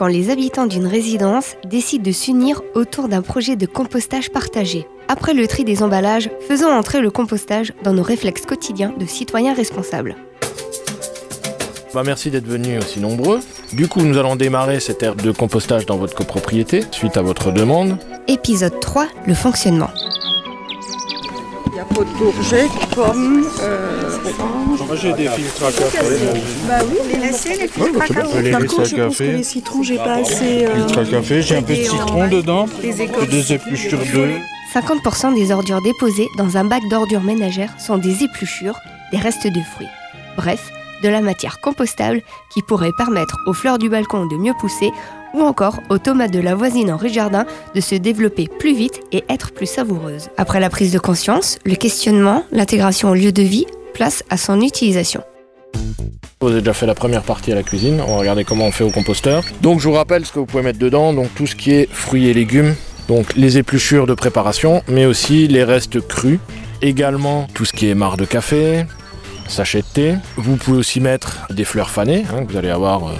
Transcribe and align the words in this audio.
quand 0.00 0.06
les 0.06 0.30
habitants 0.30 0.66
d'une 0.66 0.86
résidence 0.86 1.56
décident 1.66 2.04
de 2.04 2.10
s'unir 2.10 2.62
autour 2.74 3.06
d'un 3.06 3.20
projet 3.20 3.54
de 3.54 3.66
compostage 3.66 4.30
partagé. 4.30 4.86
Après 5.08 5.34
le 5.34 5.46
tri 5.46 5.62
des 5.62 5.82
emballages, 5.82 6.30
faisons 6.48 6.70
entrer 6.70 7.02
le 7.02 7.10
compostage 7.10 7.74
dans 7.84 7.92
nos 7.92 8.02
réflexes 8.02 8.46
quotidiens 8.46 8.94
de 8.98 9.04
citoyens 9.04 9.52
responsables. 9.52 10.16
Bah, 11.92 12.02
merci 12.02 12.30
d'être 12.30 12.46
venus 12.46 12.82
aussi 12.82 12.98
nombreux. 12.98 13.40
Du 13.74 13.88
coup, 13.88 14.00
nous 14.00 14.16
allons 14.16 14.36
démarrer 14.36 14.80
cette 14.80 15.02
ère 15.02 15.16
de 15.16 15.32
compostage 15.32 15.84
dans 15.84 15.98
votre 15.98 16.14
copropriété, 16.14 16.82
suite 16.92 17.18
à 17.18 17.22
votre 17.22 17.52
demande. 17.52 17.98
Épisode 18.26 18.80
3, 18.80 19.06
le 19.26 19.34
fonctionnement. 19.34 19.90
De 21.90 22.94
pommes, 22.94 23.44
euh, 23.62 24.00
Moi 24.86 24.96
j'ai 24.96 25.12
des 25.12 25.28
filtres 25.28 25.64
à 25.64 25.72
café. 25.72 25.98
Bah 26.68 26.78
oui, 26.88 26.96
les 27.12 27.18
laisser, 27.26 27.50
les 27.50 27.68
filtres 27.68 28.00
à 28.00 28.06
peux 28.06 28.14
café. 28.14 28.42
les 28.42 28.50
Par 28.52 28.60
contre, 28.60 28.84
je 28.84 28.96
pense 28.96 29.18
que 29.18 29.22
les 29.24 29.42
citrons, 29.42 29.82
j'ai 29.82 29.96
pas 29.96 30.14
assez. 30.14 30.66
euh, 30.66 30.76
Filtre 30.86 30.98
à 31.00 31.04
café, 31.04 31.42
j'ai 31.42 31.56
un 31.56 31.62
peu 31.62 31.74
de 31.74 31.80
en- 31.80 31.90
citron 31.90 32.28
dedans, 32.28 32.66
Les 32.82 33.02
et 33.02 33.08
des 33.26 33.52
épluchures 33.52 33.98
d'œufs. 34.14 34.40
50% 34.72 35.32
des 35.34 35.50
ordures 35.50 35.82
déposées 35.82 36.28
dans 36.38 36.56
un 36.56 36.64
bac 36.64 36.82
d'ordures 36.90 37.22
ménagères 37.22 37.74
sont 37.78 37.98
des 37.98 38.22
épluchures, 38.22 38.78
des 39.10 39.18
restes 39.18 39.46
de 39.48 39.60
fruits. 39.74 39.88
Bref, 40.36 40.70
de 41.02 41.08
la 41.08 41.20
matière 41.20 41.60
compostable 41.60 42.22
qui 42.52 42.62
pourrait 42.62 42.92
permettre 42.96 43.36
aux 43.46 43.52
fleurs 43.52 43.78
du 43.78 43.88
balcon 43.88 44.26
de 44.26 44.36
mieux 44.36 44.54
pousser 44.58 44.90
ou 45.34 45.42
encore 45.42 45.80
aux 45.90 45.98
tomates 45.98 46.32
de 46.32 46.40
la 46.40 46.54
voisine 46.54 46.90
en 46.90 46.96
rez-jardin 46.96 47.46
de 47.74 47.80
se 47.80 47.94
développer 47.94 48.48
plus 48.58 48.74
vite 48.74 49.00
et 49.12 49.24
être 49.28 49.52
plus 49.52 49.66
savoureuses. 49.66 50.28
Après 50.36 50.60
la 50.60 50.70
prise 50.70 50.92
de 50.92 50.98
conscience, 50.98 51.58
le 51.64 51.74
questionnement, 51.74 52.44
l'intégration 52.52 53.10
au 53.10 53.14
lieu 53.14 53.32
de 53.32 53.42
vie, 53.42 53.66
place 53.94 54.24
à 54.30 54.36
son 54.36 54.60
utilisation. 54.60 55.22
Vous 56.40 56.48
avez 56.48 56.60
déjà 56.60 56.72
fait 56.72 56.86
la 56.86 56.94
première 56.94 57.22
partie 57.22 57.52
à 57.52 57.54
la 57.54 57.62
cuisine, 57.62 58.00
on 58.00 58.14
va 58.14 58.20
regarder 58.20 58.44
comment 58.44 58.66
on 58.66 58.72
fait 58.72 58.84
au 58.84 58.90
composteur. 58.90 59.44
Donc 59.60 59.80
je 59.80 59.88
vous 59.88 59.94
rappelle 59.94 60.24
ce 60.24 60.32
que 60.32 60.38
vous 60.38 60.46
pouvez 60.46 60.62
mettre 60.62 60.78
dedans, 60.78 61.12
donc 61.12 61.28
tout 61.34 61.46
ce 61.46 61.54
qui 61.54 61.72
est 61.72 61.88
fruits 61.92 62.28
et 62.28 62.34
légumes, 62.34 62.74
donc 63.08 63.34
les 63.36 63.58
épluchures 63.58 64.06
de 64.06 64.14
préparation, 64.14 64.82
mais 64.88 65.04
aussi 65.04 65.48
les 65.48 65.64
restes 65.64 66.00
crus, 66.00 66.38
également 66.80 67.46
tout 67.52 67.66
ce 67.66 67.72
qui 67.72 67.90
est 67.90 67.94
marc 67.94 68.18
de 68.18 68.24
café, 68.24 68.86
sachet 69.50 69.82
de 69.82 69.86
thé. 69.92 70.14
Vous 70.36 70.56
pouvez 70.56 70.78
aussi 70.78 71.00
mettre 71.00 71.46
des 71.50 71.64
fleurs 71.64 71.90
fanées 71.90 72.24
hein, 72.32 72.44
que 72.44 72.52
vous 72.52 72.58
allez 72.58 72.70
avoir 72.70 73.08
euh, 73.08 73.12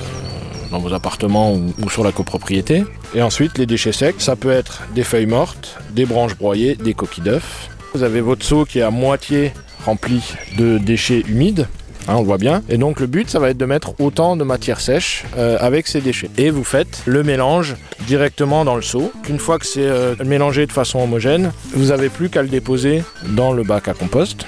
dans 0.71 0.79
vos 0.79 0.93
appartements 0.95 1.55
ou, 1.55 1.91
sur 1.91 2.05
la 2.05 2.13
copropriété. 2.13 2.85
Et 3.15 3.23
ensuite 3.23 3.59
les 3.59 3.67
déchets 3.67 3.93
secs, 3.93 4.21
ça 4.21 4.37
peut 4.37 4.51
être 4.51 4.83
des 4.95 5.03
feuilles 5.03 5.27
mortes, 5.27 5.77
des 5.91 6.07
branches 6.07 6.37
broyées, 6.37 6.77
des 6.77 6.95
coquilles 6.95 7.25
d'œufs. 7.25 7.69
Vous 7.95 8.03
avez 8.03 8.21
votre 8.21 8.45
seau 8.45 8.65
qui 8.65 8.79
est 8.79 8.83
à 8.83 8.91
moitié 8.91 9.53
rempli 9.85 10.23
de 10.57 10.79
déchets 10.79 11.25
humides. 11.29 11.67
Hein, 12.09 12.15
on 12.17 12.23
voit 12.23 12.39
bien. 12.39 12.63
Et 12.69 12.79
donc 12.79 13.01
le 13.01 13.07
but, 13.07 13.29
ça 13.29 13.39
va 13.39 13.51
être 13.51 13.59
de 13.59 13.65
mettre 13.65 14.01
autant 14.01 14.37
de 14.37 14.45
matière 14.45 14.81
sèche 14.81 15.25
euh, 15.37 15.59
avec 15.61 15.87
ces 15.87 16.01
déchets. 16.01 16.31
Et 16.39 16.51
vous 16.51 16.65
faites 16.65 17.03
le 17.07 17.23
mélange 17.23 17.77
directement 18.07 18.65
dans 18.65 18.77
le 18.77 18.83
seau. 18.83 19.13
Une 19.29 19.39
fois 19.39 19.59
que 19.59 19.67
c'est 19.67 19.85
euh, 19.85 20.15
mélangé 20.25 20.67
de 20.67 20.73
façon 20.73 21.01
homogène, 21.01 21.53
vous 21.75 21.87
n'avez 21.87 22.09
plus 22.09 22.31
qu'à 22.31 22.43
le 22.43 22.49
déposer 22.49 23.03
dans 23.29 23.53
le 23.53 23.65
bac 23.65 23.89
à 23.89 23.95
compost. 23.95 24.47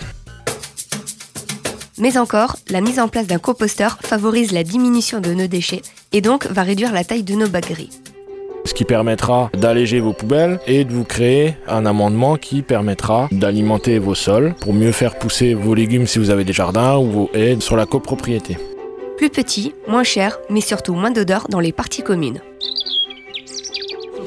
Mais 1.99 2.17
encore, 2.17 2.57
la 2.71 2.81
mise 2.81 2.99
en 2.99 3.09
place 3.09 3.27
d'un 3.27 3.39
composteur 3.39 3.99
favorise 4.03 4.53
la 4.53 4.63
diminution 4.65 5.21
de 5.21 5.33
nos 5.35 5.47
déchets 5.47 5.83
et 6.13 6.21
donc 6.21 6.47
va 6.47 6.63
réduire 6.63 6.93
la 6.93 7.05
taille 7.05 7.23
de 7.23 7.35
nos 7.35 7.49
bacs 7.49 7.71
gris. 7.71 7.91
Ce 8.65 8.75
qui 8.75 8.85
permettra 8.85 9.51
d'alléger 9.55 9.99
vos 10.01 10.13
poubelles 10.13 10.61
et 10.69 10.85
de 10.85 10.93
vous 10.93 11.05
créer 11.05 11.57
un 11.67 11.85
amendement 11.85 12.37
qui 12.37 12.63
permettra 12.63 13.29
d'alimenter 13.33 13.99
vos 13.99 14.15
sols 14.15 14.55
pour 14.61 14.73
mieux 14.73 14.93
faire 14.93 15.19
pousser 15.19 15.53
vos 15.55 15.75
légumes 15.75 16.07
si 16.07 16.19
vous 16.21 16.31
avez 16.31 16.45
des 16.45 16.53
jardins 16.53 16.97
ou 16.97 17.11
vos 17.11 17.31
haies 17.35 17.59
sur 17.61 17.77
la 17.77 17.87
copropriété. 17.87 18.57
Plus 19.17 19.31
petit, 19.31 19.75
moins 19.89 20.05
cher, 20.05 20.39
mais 20.49 20.61
surtout 20.61 20.95
moins 20.95 21.11
d'odeur 21.11 21.47
dans 21.49 21.61
les 21.61 21.73
parties 21.73 22.03
communes. 22.03 22.41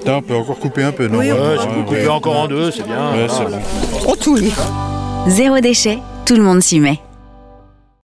Là, 0.06 0.18
on 0.18 0.22
peut 0.22 0.36
encore 0.36 0.60
couper 0.60 0.84
un 0.84 0.92
peu, 0.92 1.08
non 1.08 1.20
Oui, 1.20 1.32
on 1.32 1.36
Ouais, 1.36 1.56
peut 1.56 1.62
si 1.62 1.68
vous 1.68 1.84
coupez 1.84 2.08
encore 2.08 2.38
en 2.38 2.48
deux, 2.48 2.70
c'est 2.72 2.86
bien. 2.86 3.14
Ouais, 3.14 3.28
Voilà. 3.28 3.58
bon. 4.06 4.16
Oh. 4.28 5.30
Zéro 5.30 5.60
déchet, 5.60 5.98
tout 6.26 6.36
le 6.36 6.44
monde 6.44 6.62
s'y 6.62 6.80
met. 6.80 7.00